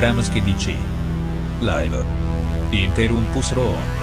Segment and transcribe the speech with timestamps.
[0.00, 0.72] Bramski DC.
[1.60, 2.04] Live.
[2.72, 3.99] Interumpus Rome.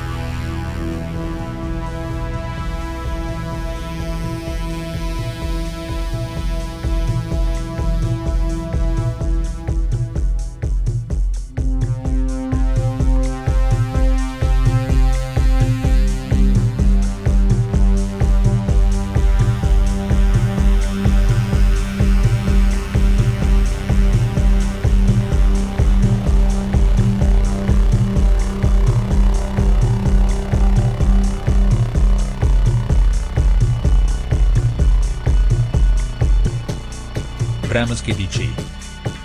[37.88, 38.44] Bramski DC.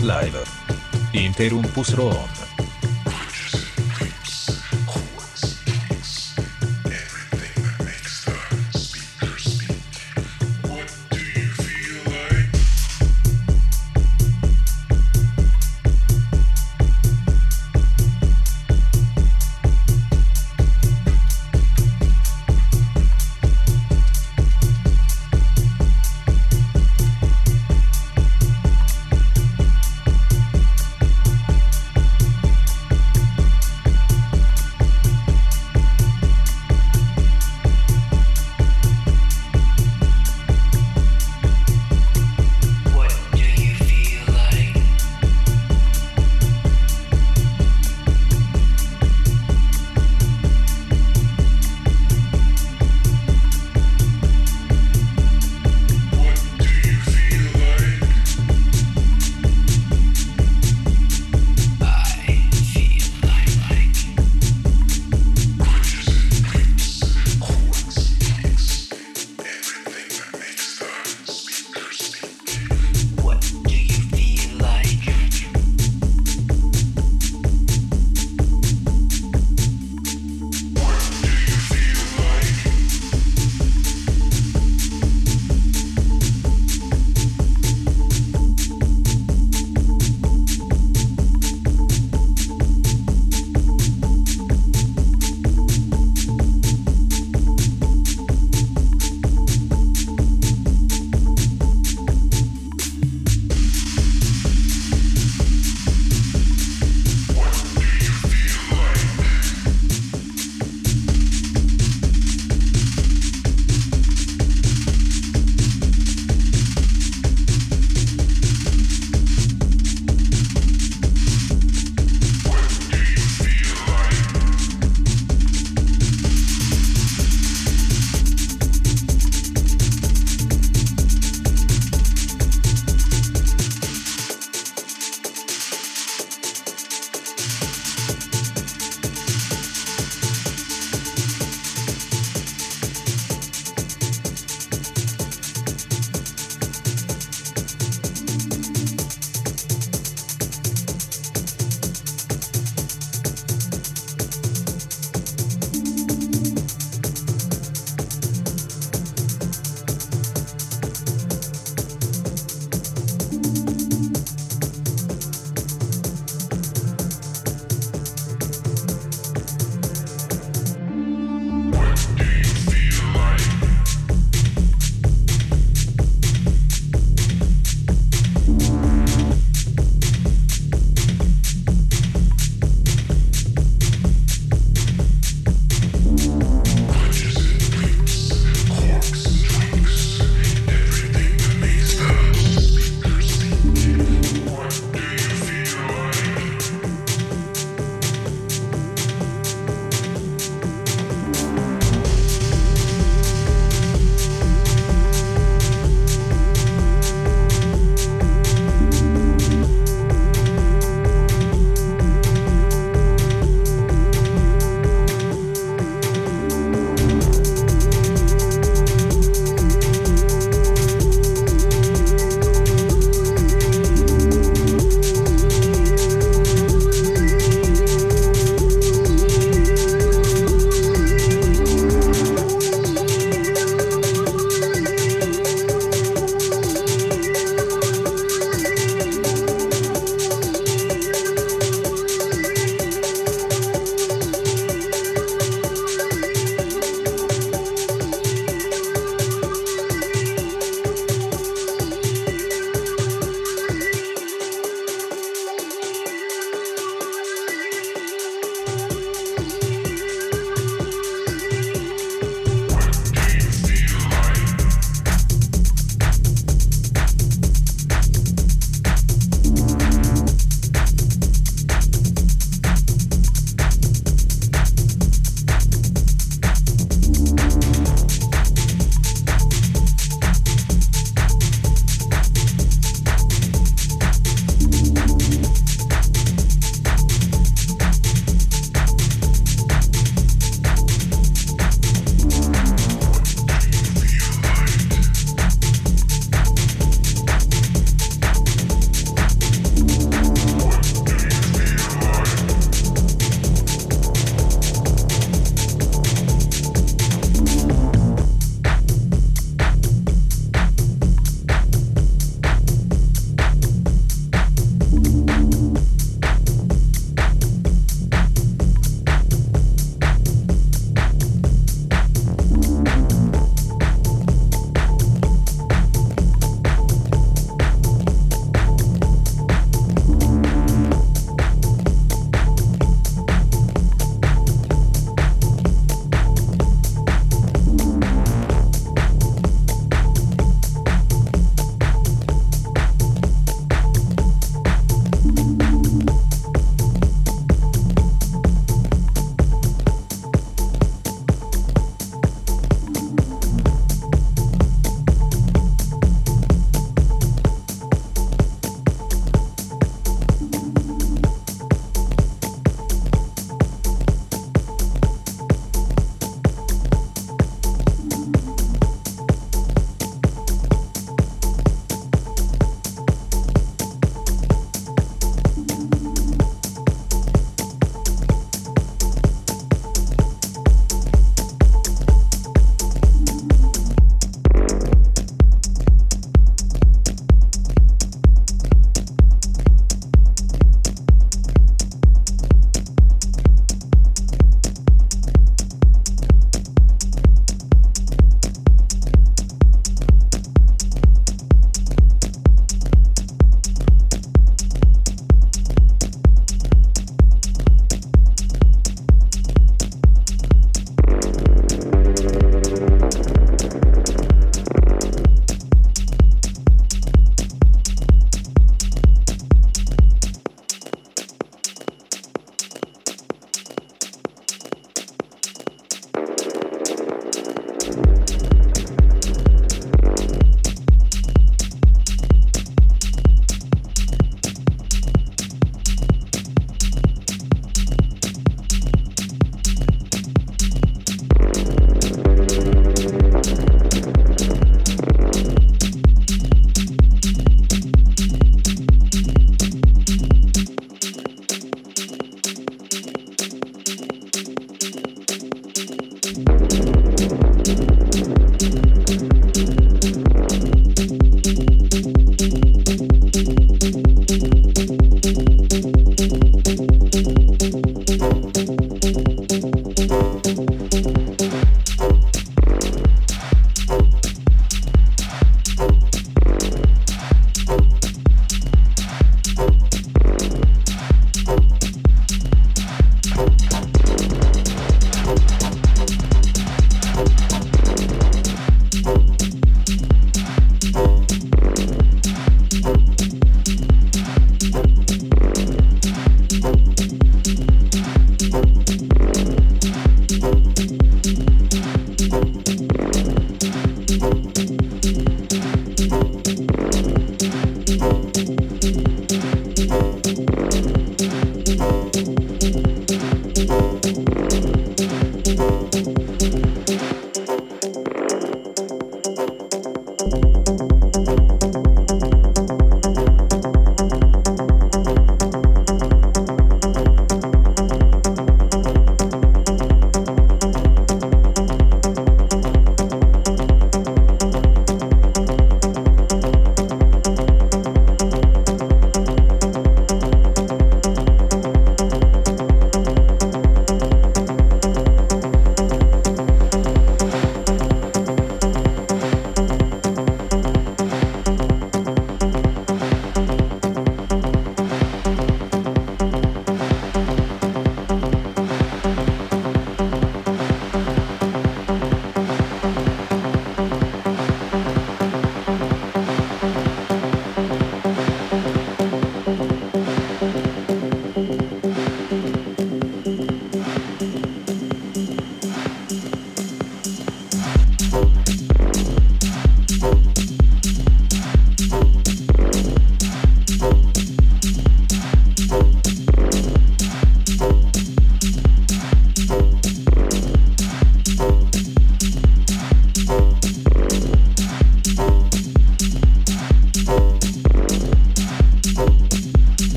[0.00, 0.40] Live.
[1.12, 2.45] Interumpus Rome.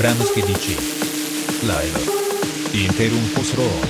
[0.00, 0.66] Branski DC.
[1.68, 2.00] Live.
[2.72, 3.89] Interumpus Road.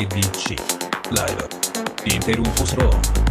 [0.00, 0.54] Gramsci DC.
[1.10, 1.48] Live.
[2.04, 3.29] Interrumpus Rome.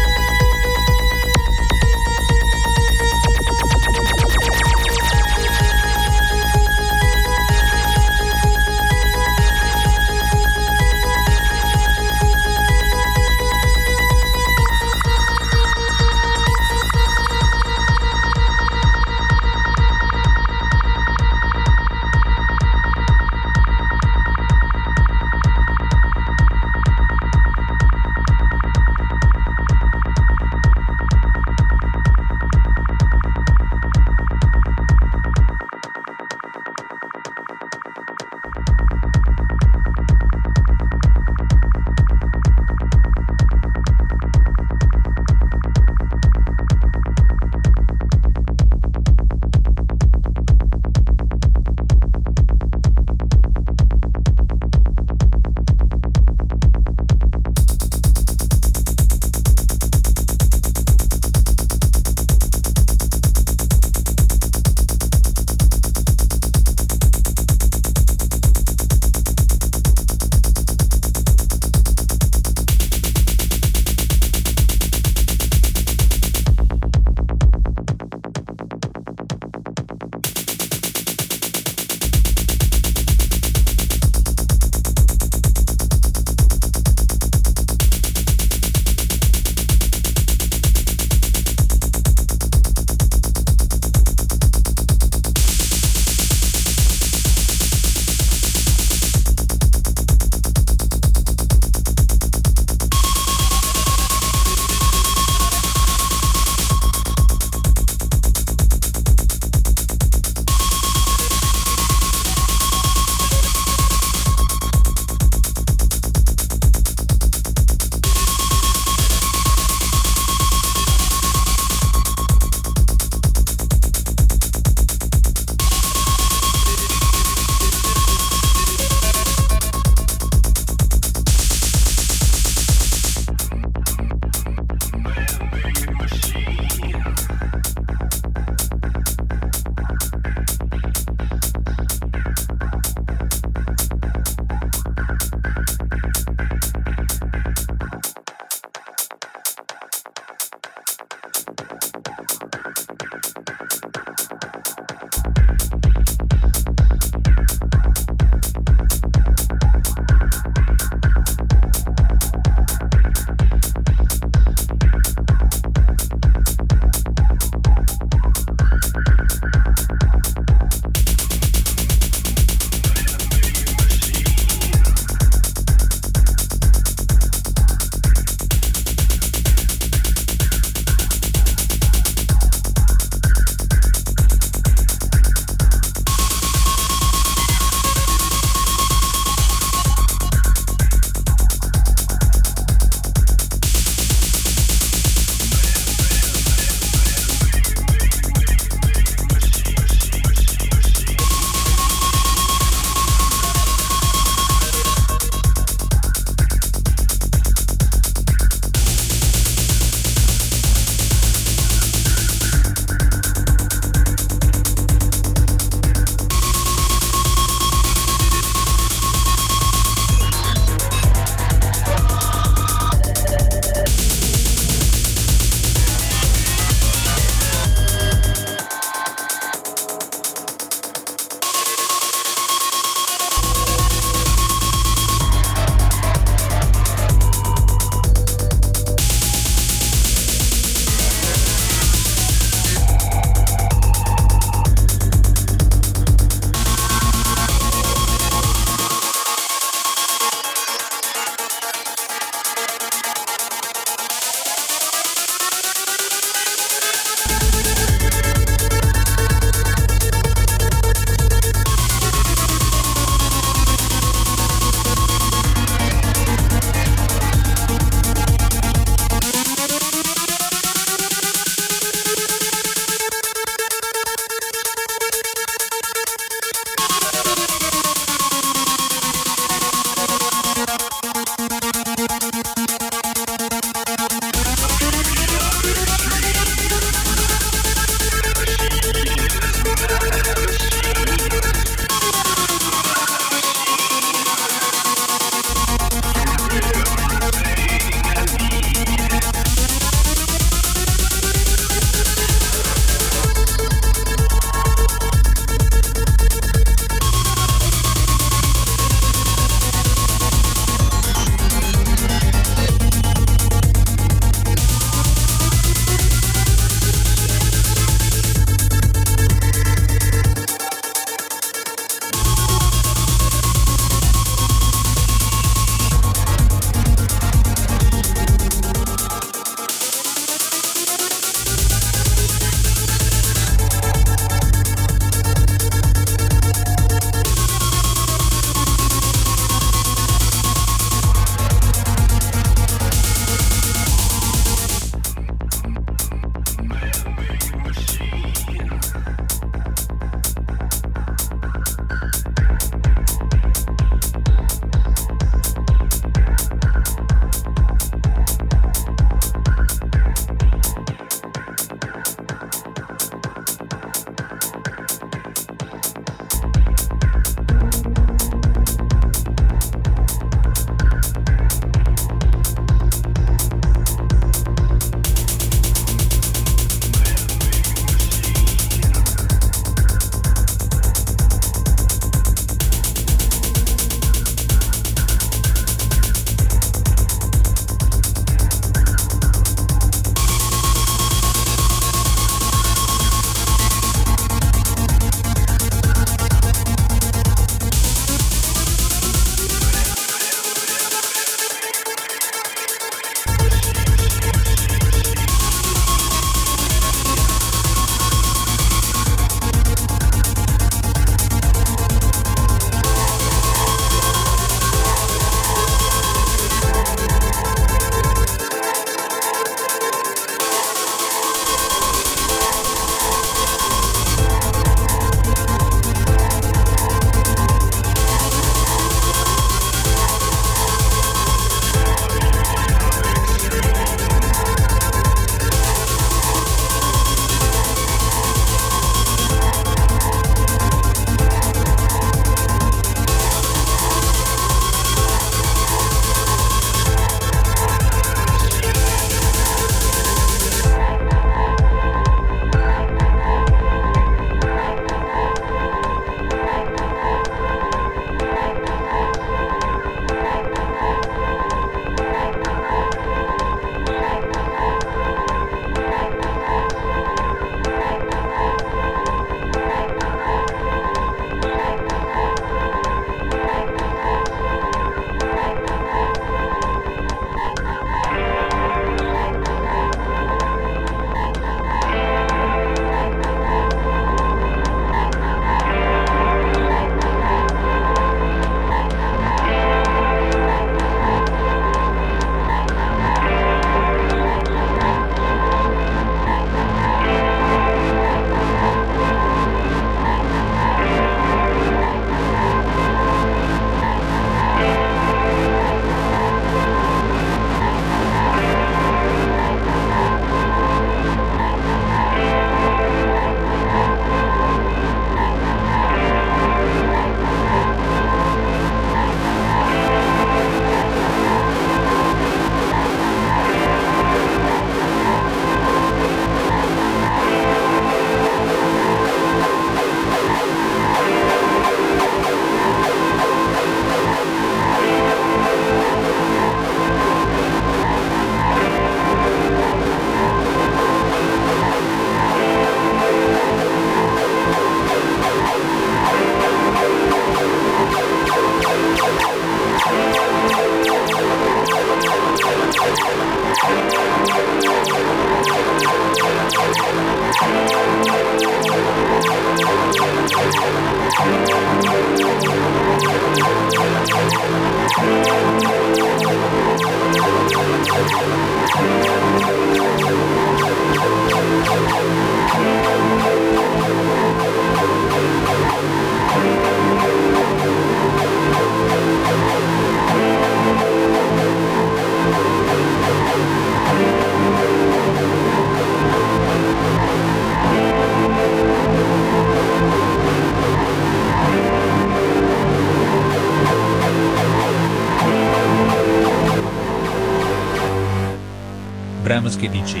[599.34, 600.00] Brams che dici.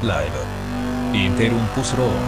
[0.00, 0.46] Live.
[1.12, 2.27] Interumpus Rome.